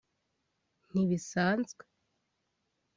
Ntibisanzwe 0.89 1.83